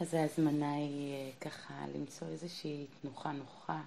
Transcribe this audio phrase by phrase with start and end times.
[0.00, 3.82] אז ההזמנה היא אה, ככה למצוא איזושהי תנוחה נוחה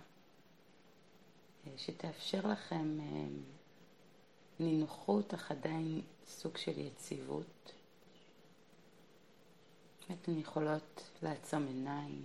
[1.67, 3.27] אה, שתאפשר לכם אה,
[4.59, 7.73] נינוחות אך עדיין סוג של יציבות.
[10.11, 12.23] אתן יכולות לעצום עיניים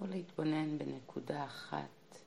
[0.00, 2.18] או להתבונן בנקודה אחת,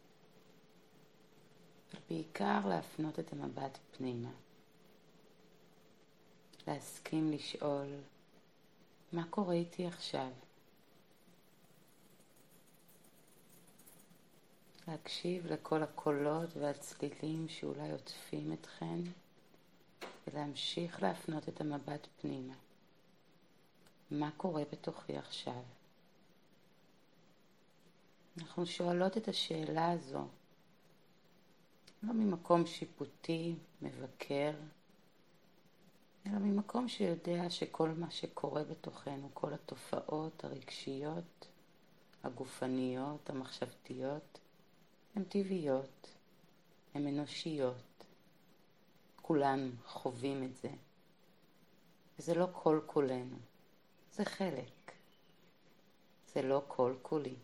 [1.94, 4.32] ובעיקר להפנות את המבט פנימה.
[6.68, 7.88] להסכים לשאול
[9.14, 10.30] מה קורה איתי עכשיו?
[14.88, 19.00] להקשיב לכל הקולות והצלילים שאולי עוטפים אתכן
[20.28, 22.54] ולהמשיך להפנות את המבט פנימה.
[24.12, 25.64] מה קורה בתוכי עכשיו?
[28.38, 30.28] אנחנו שואלות את השאלה הזו
[32.04, 34.52] לא ממקום שיפוטי, מבקר,
[36.26, 41.48] אלא ממקום שיודע שכל מה שקורה בתוכנו, כל התופעות הרגשיות,
[42.24, 44.40] הגופניות, המחשבתיות,
[45.16, 46.08] הן טבעיות,
[46.94, 47.76] הן אנושיות.
[49.22, 50.70] כולם חווים את זה.
[52.20, 53.38] וזה לא כל כולנו,
[54.12, 54.92] זה חלק.
[56.34, 57.36] זה לא כל כולי.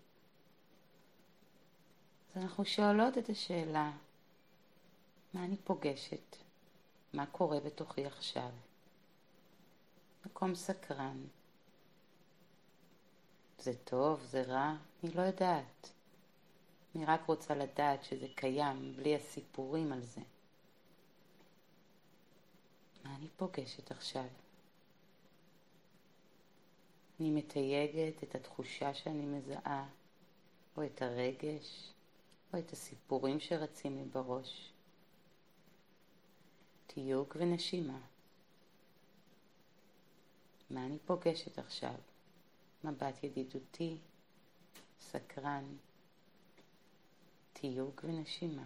[2.36, 3.92] אז אנחנו שואלות את השאלה,
[5.34, 6.36] מה אני פוגשת?
[7.14, 8.50] מה קורה בתוכי עכשיו?
[10.28, 11.24] מקום סקרן.
[13.60, 15.90] זה טוב, זה רע, אני לא יודעת.
[16.96, 20.22] אני רק רוצה לדעת שזה קיים, בלי הסיפורים על זה.
[23.04, 24.28] מה אני פוגשת עכשיו?
[27.20, 29.88] אני מתייגת את התחושה שאני מזהה,
[30.78, 31.92] או את הרגש,
[32.54, 34.72] או את הסיפורים שרצים לי בראש.
[36.88, 38.00] תיוג ונשימה.
[40.70, 41.94] מה אני פוגשת עכשיו?
[42.84, 43.98] מבט ידידותי,
[45.00, 45.64] סקרן,
[47.54, 48.66] תיוג ונשימה.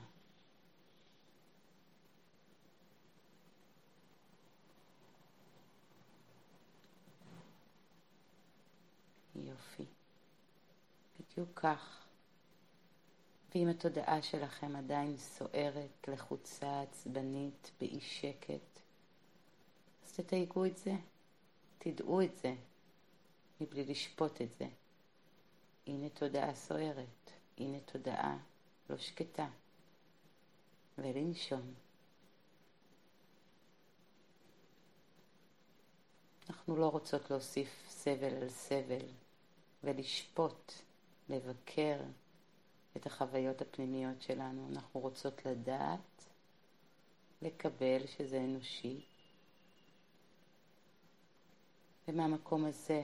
[9.36, 9.86] יופי.
[11.20, 12.06] בדיוק כך.
[13.56, 18.80] ואם התודעה שלכם עדיין סוערת, לחוצה, עצבנית, באי שקט,
[20.06, 20.96] אז תתייגו את זה.
[21.84, 22.56] תדעו את זה
[23.62, 24.68] מבלי לשפוט את זה.
[25.88, 28.38] הנה תודעה סוערת, הנה תודעה
[28.90, 29.48] לא שקטה.
[30.98, 31.74] ולנשום.
[36.50, 39.06] אנחנו לא רוצות להוסיף סבל על סבל
[39.84, 40.74] ולשפוט,
[41.30, 42.02] לבקר
[42.98, 44.70] את החוויות הפנימיות שלנו.
[44.72, 46.26] אנחנו רוצות לדעת,
[47.42, 49.06] לקבל שזה אנושי,
[52.08, 53.04] ומהמקום הזה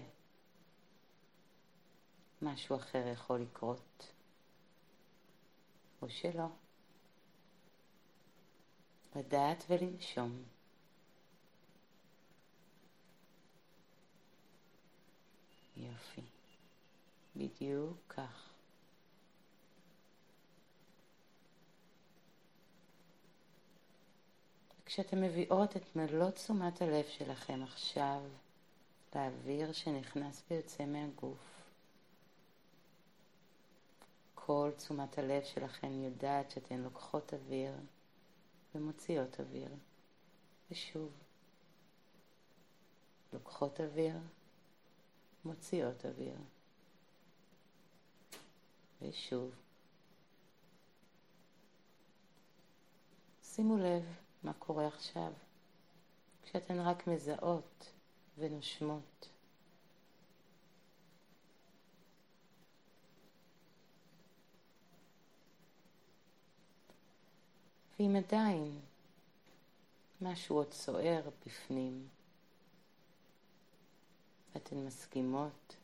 [2.41, 4.11] משהו אחר יכול לקרות,
[6.01, 6.47] או שלא.
[9.15, 10.43] לדעת ולנשום.
[15.77, 16.21] יופי.
[17.35, 18.49] בדיוק כך.
[24.85, 28.21] כשאתם מביאות את מלוא תשומת הלב שלכם עכשיו
[29.17, 31.37] לאוויר שנכנס ויוצא מהגוף.
[34.35, 37.75] כל תשומת הלב שלכם יודעת שאתן לוקחות אוויר
[38.75, 39.69] ומוציאות אוויר.
[40.71, 41.11] ושוב,
[43.33, 44.17] לוקחות אוויר,
[45.45, 46.37] מוציאות אוויר.
[49.01, 49.51] ושוב.
[53.43, 54.03] שימו לב
[54.43, 55.31] מה קורה עכשיו,
[56.43, 57.96] כשאתן רק מזהות
[58.37, 59.29] ונושמות.
[67.99, 68.79] ואם עדיין
[70.21, 72.07] משהו עוד סוער בפנים,
[74.57, 75.75] אתן מסכימות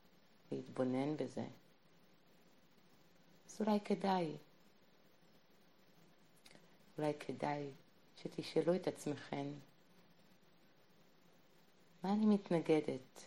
[0.52, 1.46] להתבונן בזה,
[3.48, 4.38] אז אולי כדאי,
[6.98, 7.70] אולי כדאי
[8.18, 9.46] שתשאלו את עצמכם
[12.04, 13.26] מה אני מתנגדת?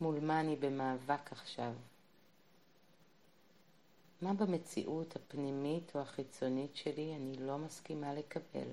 [0.00, 1.72] מול מה אני במאבק עכשיו?
[4.22, 8.68] מה במציאות הפנימית או החיצונית שלי אני לא מסכימה לקבל?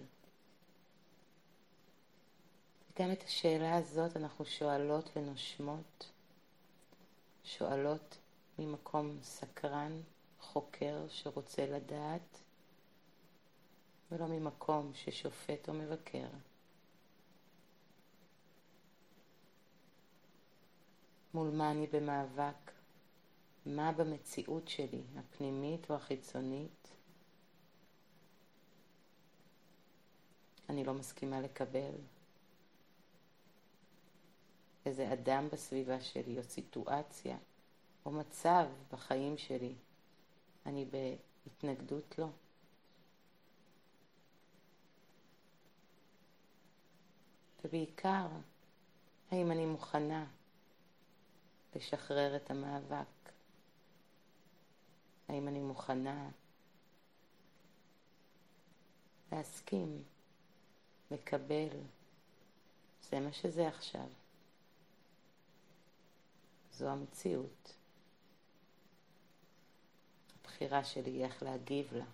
[2.99, 6.09] גם את השאלה הזאת אנחנו שואלות ונושמות,
[7.43, 8.17] שואלות
[8.59, 10.01] ממקום סקרן,
[10.39, 12.39] חוקר שרוצה לדעת,
[14.11, 16.27] ולא ממקום ששופט או מבקר.
[21.35, 22.71] מול מה אני במאבק,
[23.65, 26.87] מה במציאות שלי, הפנימית או החיצונית,
[30.69, 31.95] אני לא מסכימה לקבל.
[34.85, 37.37] איזה אדם בסביבה שלי, או סיטואציה,
[38.05, 39.73] או מצב בחיים שלי,
[40.65, 42.29] אני בהתנגדות לו.
[47.63, 48.27] ובעיקר,
[49.31, 50.25] האם אני מוכנה
[51.75, 53.31] לשחרר את המאבק?
[55.27, 56.29] האם אני מוכנה
[59.31, 60.03] להסכים,
[61.11, 61.77] לקבל,
[63.09, 64.07] זה מה שזה עכשיו.
[66.71, 67.73] זו המציאות.
[70.41, 72.05] הבחירה שלי היא איך להגיב לה.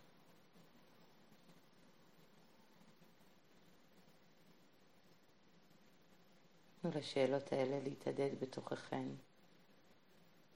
[6.82, 9.08] תנו לשאלות האלה להתהדד בתוככן.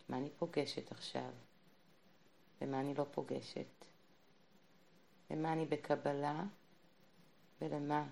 [0.10, 1.31] מה אני פוגשת עכשיו?
[2.62, 3.86] ומה אני לא פוגשת?
[5.31, 6.44] למה אני בקבלה
[7.62, 8.07] ולמה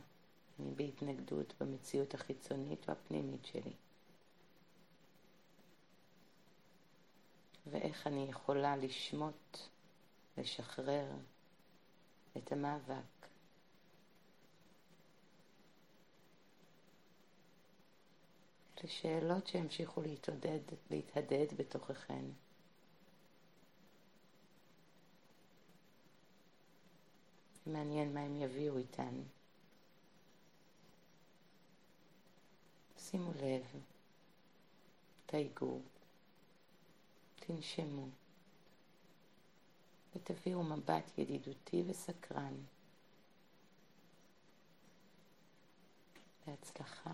[0.60, 3.74] אני בהתנגדות במציאות החיצונית והפנימית שלי.
[7.68, 9.58] ואיך אני יכולה לשמוט,
[10.38, 11.06] לשחרר
[12.38, 13.28] את המאבק.
[18.84, 20.60] אלה שאלות שהמשיכו להתעודד,
[20.90, 22.26] להתהדד בתוככן.
[27.66, 29.22] מעניין מה הם יביאו איתן.
[32.98, 33.66] שימו לב,
[35.26, 35.80] תייגו,
[37.36, 38.08] תנשמו
[40.16, 42.56] ותביאו מבט ידידותי וסקרן.
[46.48, 47.14] בהצלחה.